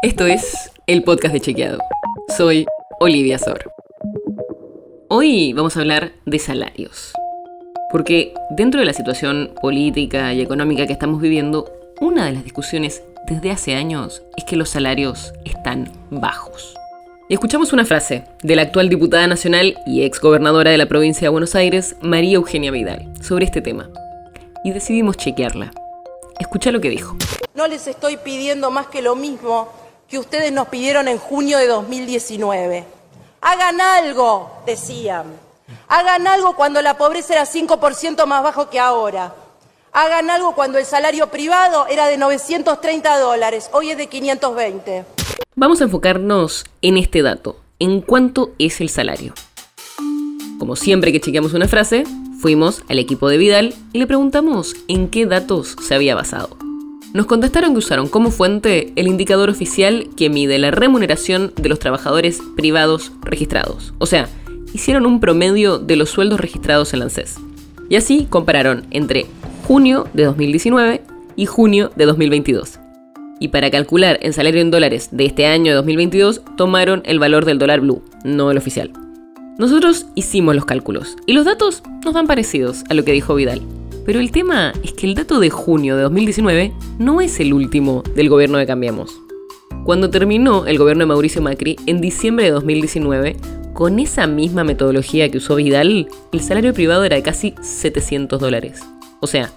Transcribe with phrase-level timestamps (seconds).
[0.00, 1.80] Esto es el podcast de Chequeado.
[2.36, 2.66] Soy
[3.00, 3.72] Olivia Sor.
[5.08, 7.12] Hoy vamos a hablar de salarios.
[7.90, 11.68] Porque dentro de la situación política y económica que estamos viviendo,
[12.00, 16.76] una de las discusiones desde hace años es que los salarios están bajos.
[17.28, 21.30] Escuchamos una frase de la actual diputada nacional y ex gobernadora de la provincia de
[21.30, 23.90] Buenos Aires, María Eugenia Vidal, sobre este tema.
[24.62, 25.72] Y decidimos chequearla.
[26.38, 27.16] Escucha lo que dijo.
[27.56, 31.66] No les estoy pidiendo más que lo mismo que ustedes nos pidieron en junio de
[31.66, 32.84] 2019.
[33.40, 35.26] Hagan algo, decían.
[35.88, 39.34] Hagan algo cuando la pobreza era 5% más bajo que ahora.
[39.92, 45.04] Hagan algo cuando el salario privado era de 930 dólares, hoy es de 520.
[45.54, 49.34] Vamos a enfocarnos en este dato, en cuánto es el salario.
[50.58, 52.04] Como siempre que chequeamos una frase,
[52.40, 56.67] fuimos al equipo de Vidal y le preguntamos en qué datos se había basado.
[57.14, 61.78] Nos contestaron que usaron como fuente el indicador oficial que mide la remuneración de los
[61.78, 63.94] trabajadores privados registrados.
[63.98, 64.28] O sea,
[64.74, 67.36] hicieron un promedio de los sueldos registrados en la ANSES.
[67.88, 69.26] Y así compararon entre
[69.66, 71.02] junio de 2019
[71.34, 72.78] y junio de 2022.
[73.40, 77.46] Y para calcular el salario en dólares de este año de 2022, tomaron el valor
[77.46, 78.92] del dólar blue, no el oficial.
[79.58, 83.62] Nosotros hicimos los cálculos y los datos nos dan parecidos a lo que dijo Vidal.
[84.08, 88.02] Pero el tema es que el dato de junio de 2019 no es el último
[88.14, 89.20] del gobierno de Cambiamos.
[89.84, 93.36] Cuando terminó el gobierno de Mauricio Macri, en diciembre de 2019,
[93.74, 98.80] con esa misma metodología que usó Vidal, el salario privado era de casi 700 dólares.
[99.20, 99.52] O sea,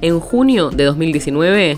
[0.00, 1.76] en junio de 2019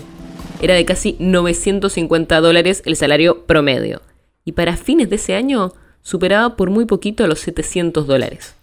[0.61, 4.03] era de casi 950 dólares el salario promedio.
[4.45, 8.53] Y para fines de ese año superaba por muy poquito a los 700 dólares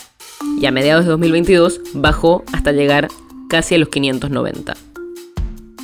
[0.60, 3.08] y a mediados de 2022 bajó hasta llegar
[3.48, 4.76] casi a los 590.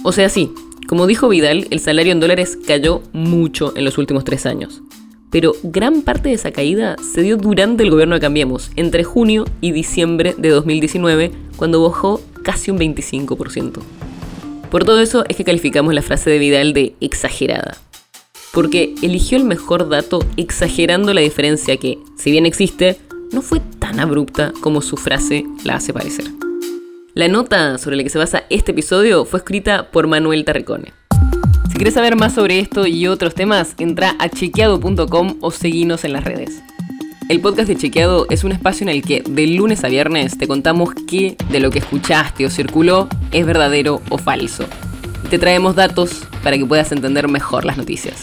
[0.04, 0.52] O sea, sí,
[0.86, 4.82] como dijo Vidal, el salario en dólares cayó mucho en los últimos tres años.
[5.30, 9.46] Pero gran parte de esa caída se dio durante el gobierno de Cambiemos, entre junio
[9.60, 13.80] y diciembre de 2019, cuando bajó casi un 25%.
[14.70, 17.76] Por todo eso es que calificamos la frase de Vidal de exagerada.
[18.52, 22.96] Porque eligió el mejor dato exagerando la diferencia que, si bien existe,
[23.32, 26.26] no fue tan abrupta como su frase la hace parecer.
[27.14, 30.92] La nota sobre la que se basa este episodio fue escrita por Manuel Tarricone.
[31.70, 36.12] Si quieres saber más sobre esto y otros temas, entra a chequeado.com o seguinos en
[36.12, 36.62] las redes.
[37.28, 40.46] El podcast de Chequeado es un espacio en el que de lunes a viernes te
[40.46, 44.64] contamos qué de lo que escuchaste o circuló es verdadero o falso.
[45.28, 48.22] te traemos datos para que puedas entender mejor las noticias.